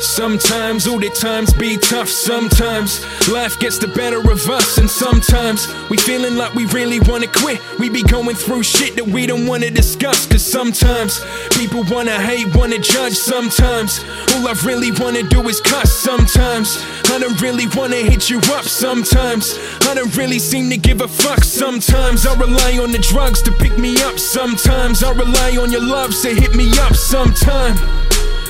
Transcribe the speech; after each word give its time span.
Sometimes, 0.00 0.86
all 0.86 0.98
the 0.98 1.08
times 1.10 1.52
be 1.54 1.76
tough. 1.76 2.08
Sometimes 2.08 3.00
life 3.28 3.58
gets 3.58 3.78
the 3.78 3.88
better 3.88 4.18
of 4.18 4.50
us, 4.50 4.78
and 4.78 4.88
sometimes 4.90 5.66
we 5.88 5.96
feeling 5.96 6.36
like 6.36 6.54
we 6.54 6.66
really 6.66 7.00
wanna 7.00 7.26
quit. 7.26 7.60
We 7.78 7.88
be 7.88 8.02
going 8.02 8.36
through 8.36 8.64
shit 8.64 8.96
that 8.96 9.06
we 9.06 9.26
don't 9.26 9.46
wanna 9.46 9.70
discuss. 9.70 10.26
Cause 10.26 10.44
sometimes 10.44 11.24
people 11.56 11.84
wanna 11.90 12.20
hate, 12.20 12.54
wanna 12.54 12.78
judge. 12.78 13.14
Sometimes 13.14 14.04
all 14.34 14.46
I 14.46 14.54
really 14.64 14.92
wanna 14.92 15.22
do 15.22 15.48
is 15.48 15.60
cuss. 15.60 15.92
Sometimes 15.92 16.84
I 17.10 17.18
don't 17.18 17.40
really 17.40 17.66
wanna 17.74 17.96
hit 17.96 18.28
you 18.28 18.38
up. 18.52 18.64
Sometimes 18.64 19.58
I 19.88 19.94
don't 19.94 20.14
really 20.16 20.38
seem 20.38 20.68
to 20.70 20.76
give 20.76 21.00
a 21.00 21.08
fuck. 21.08 21.42
Sometimes 21.44 22.26
I 22.26 22.34
rely 22.34 22.78
on 22.78 22.92
the 22.92 22.98
drugs 22.98 23.40
to 23.42 23.52
pick 23.52 23.78
me 23.78 23.96
up. 24.02 24.18
Sometimes 24.18 25.02
I 25.02 25.12
rely 25.12 25.56
on 25.56 25.72
your 25.72 25.82
love 25.82 26.10
to 26.22 26.28
hit 26.28 26.54
me 26.54 26.68
up. 26.78 26.94
Sometimes. 26.94 28.03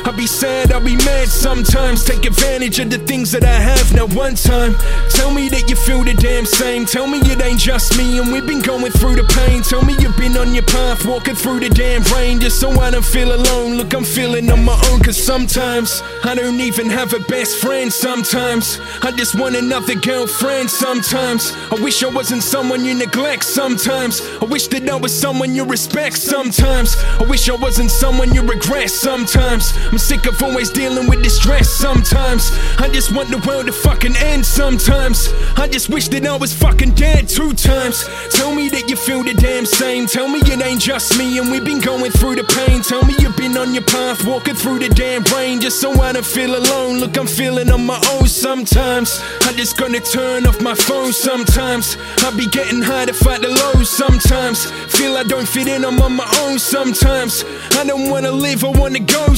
I'll 0.04 0.12
be 0.12 0.26
sad, 0.26 0.70
I'll 0.70 0.84
be 0.84 0.96
mad 0.96 1.28
sometimes. 1.28 2.04
Take 2.04 2.26
advantage 2.26 2.78
of 2.78 2.90
the 2.90 2.98
things 2.98 3.32
that 3.32 3.42
I 3.42 3.58
have. 3.58 3.94
Now, 3.94 4.06
one 4.08 4.34
time, 4.34 4.76
tell 5.10 5.32
me 5.32 5.48
that 5.48 5.70
you 5.70 5.76
feel 5.76 6.04
the 6.04 6.12
damn 6.12 6.44
same. 6.44 6.84
Tell 6.84 7.06
me 7.06 7.20
it 7.20 7.40
ain't 7.42 7.58
just 7.58 7.96
me, 7.96 8.18
and 8.18 8.30
we've 8.30 8.46
been 8.46 8.60
going 8.60 8.92
through 8.92 9.16
the 9.16 9.24
pain. 9.24 9.62
Tell 9.62 9.82
me 9.82 9.94
you've 9.98 10.16
been 10.16 10.36
on 10.36 10.52
your 10.52 10.64
path, 10.64 11.06
walking 11.06 11.34
through 11.34 11.60
the 11.60 11.70
damn 11.70 12.02
rain, 12.14 12.38
just 12.38 12.60
so 12.60 12.68
I 12.80 12.90
don't 12.90 13.04
feel 13.04 13.34
alone. 13.34 13.76
Look, 13.76 13.94
I'm 13.94 14.04
feeling 14.04 14.50
on 14.50 14.62
my 14.64 14.78
own, 14.90 15.00
cause 15.00 15.16
sometimes 15.16 16.02
I 16.22 16.34
don't 16.34 16.60
even 16.60 16.90
have 16.90 17.14
a 17.14 17.20
best 17.20 17.58
friend. 17.58 17.90
Sometimes 17.90 18.78
I 19.02 19.10
just 19.10 19.38
want 19.38 19.56
another 19.56 19.94
girlfriend. 19.94 20.70
Sometimes 20.70 21.52
I 21.72 21.76
wish 21.82 22.02
I 22.02 22.10
wasn't 22.10 22.42
someone 22.42 22.84
you 22.84 22.94
neglect. 22.94 23.44
Sometimes 23.44 24.20
I 24.42 24.44
wish 24.44 24.68
that 24.68 24.88
I 24.88 24.96
was 24.96 25.18
someone 25.18 25.54
you 25.54 25.64
respect. 25.64 26.18
Sometimes 26.18 26.94
I 27.20 27.24
wish 27.24 27.48
I 27.48 27.56
wasn't 27.56 27.90
someone 27.90 28.34
you 28.34 28.42
regret. 28.42 28.90
Sometimes 28.90 29.72
I'm 29.94 29.98
sick 29.98 30.26
of 30.26 30.42
always 30.42 30.70
dealing 30.70 31.08
with 31.08 31.22
distress. 31.22 31.70
Sometimes 31.70 32.50
I 32.78 32.88
just 32.88 33.14
want 33.14 33.30
the 33.30 33.38
world 33.46 33.66
to 33.66 33.72
fucking 33.72 34.16
end. 34.16 34.44
Sometimes 34.44 35.32
I 35.56 35.68
just 35.68 35.88
wish 35.88 36.08
that 36.08 36.26
I 36.26 36.36
was 36.36 36.52
fucking 36.52 36.94
dead 36.96 37.28
two 37.28 37.52
times. 37.52 38.04
Tell 38.30 38.52
me 38.52 38.68
that 38.70 38.90
you 38.90 38.96
feel 38.96 39.22
the 39.22 39.34
damn 39.34 39.64
same. 39.64 40.08
Tell 40.08 40.26
me 40.26 40.40
it 40.40 40.60
ain't 40.60 40.80
just 40.80 41.16
me 41.16 41.38
and 41.38 41.48
we've 41.48 41.64
been 41.64 41.78
going 41.78 42.10
through 42.10 42.34
the 42.34 42.42
pain. 42.42 42.82
Tell 42.82 43.04
me 43.04 43.14
you've 43.20 43.36
been 43.36 43.56
on 43.56 43.72
your 43.72 43.84
path, 43.84 44.26
walking 44.26 44.56
through 44.56 44.80
the 44.80 44.88
damn 44.88 45.22
rain, 45.32 45.60
just 45.60 45.80
so 45.80 45.92
I 46.02 46.12
don't 46.12 46.26
feel 46.26 46.56
alone. 46.56 46.98
Look, 46.98 47.16
I'm 47.16 47.28
feeling 47.28 47.70
on 47.70 47.86
my 47.86 48.02
own 48.14 48.26
sometimes. 48.26 49.22
I 49.42 49.52
just 49.52 49.76
gonna 49.78 50.00
turn 50.00 50.44
off 50.48 50.60
my 50.60 50.74
phone 50.74 51.12
sometimes. 51.12 51.96
I 52.18 52.36
be 52.36 52.48
getting 52.48 52.82
high 52.82 53.06
to 53.06 53.14
fight 53.14 53.42
the 53.42 53.48
lows 53.48 53.90
sometimes. 53.90 54.72
Feel 54.90 55.16
I 55.16 55.22
don't 55.22 55.46
fit 55.46 55.68
in, 55.68 55.84
I'm 55.84 56.02
on 56.02 56.14
my 56.14 56.28
own 56.42 56.58
sometimes. 56.58 57.44
I 57.78 57.84
don't 57.86 58.10
wanna 58.10 58.32
live, 58.32 58.64
I 58.64 58.70
wanna 58.70 58.98
go 58.98 59.34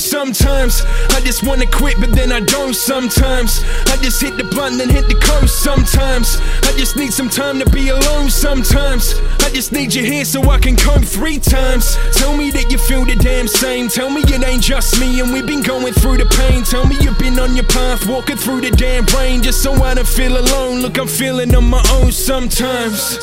sometimes. 0.46 0.82
I 1.10 1.20
just 1.20 1.42
wanna 1.42 1.66
quit, 1.66 1.98
but 1.98 2.12
then 2.12 2.30
I 2.32 2.40
don't 2.40 2.74
sometimes. 2.74 3.64
I 3.86 3.96
just 4.02 4.22
hit 4.22 4.36
the 4.36 4.44
button 4.44 4.80
and 4.80 4.90
hit 4.90 5.08
the 5.08 5.16
coast 5.16 5.62
sometimes. 5.62 6.38
I 6.62 6.72
just 6.76 6.96
need 6.96 7.12
some 7.12 7.28
time 7.28 7.58
to 7.58 7.68
be 7.70 7.88
alone 7.88 8.30
sometimes. 8.30 9.14
I 9.40 9.50
just 9.50 9.72
need 9.72 9.92
you 9.92 10.04
here 10.04 10.24
so 10.24 10.48
I 10.50 10.58
can 10.58 10.76
come 10.76 11.02
three 11.02 11.38
times. 11.38 11.96
Tell 12.12 12.36
me 12.36 12.50
that 12.52 12.70
you 12.70 12.78
feel 12.78 13.04
the 13.04 13.16
damn 13.16 13.48
same. 13.48 13.88
Tell 13.88 14.10
me 14.10 14.22
it 14.22 14.44
ain't 14.44 14.62
just 14.62 15.00
me 15.00 15.20
and 15.20 15.32
we've 15.32 15.46
been 15.46 15.62
going 15.62 15.94
through 15.94 16.18
the 16.18 16.26
pain. 16.26 16.62
Tell 16.62 16.86
me 16.86 16.96
you've 17.00 17.18
been 17.18 17.38
on 17.38 17.56
your 17.56 17.66
path, 17.66 18.06
walking 18.06 18.36
through 18.36 18.60
the 18.60 18.70
damn 18.70 19.04
rain, 19.16 19.42
just 19.42 19.62
so 19.62 19.72
I 19.82 19.94
don't 19.94 20.06
feel 20.06 20.36
alone. 20.38 20.80
Look, 20.80 20.98
I'm 20.98 21.08
feeling 21.08 21.54
on 21.54 21.64
my 21.64 21.82
own 21.98 22.12
sometimes. 22.12 23.18